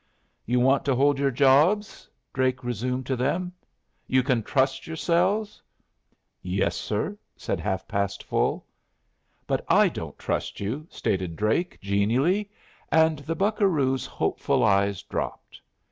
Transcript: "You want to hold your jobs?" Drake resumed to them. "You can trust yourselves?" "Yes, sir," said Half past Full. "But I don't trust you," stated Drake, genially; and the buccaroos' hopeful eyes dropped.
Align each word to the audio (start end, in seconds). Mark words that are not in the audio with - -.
"You 0.47 0.59
want 0.59 0.83
to 0.85 0.95
hold 0.95 1.19
your 1.19 1.29
jobs?" 1.29 2.09
Drake 2.33 2.63
resumed 2.63 3.05
to 3.05 3.15
them. 3.15 3.53
"You 4.07 4.23
can 4.23 4.41
trust 4.41 4.87
yourselves?" 4.87 5.61
"Yes, 6.41 6.75
sir," 6.75 7.19
said 7.37 7.59
Half 7.59 7.87
past 7.87 8.23
Full. 8.23 8.65
"But 9.45 9.63
I 9.67 9.89
don't 9.89 10.17
trust 10.17 10.59
you," 10.59 10.87
stated 10.89 11.35
Drake, 11.35 11.79
genially; 11.81 12.49
and 12.91 13.19
the 13.19 13.35
buccaroos' 13.35 14.07
hopeful 14.07 14.63
eyes 14.63 15.03
dropped. 15.03 15.61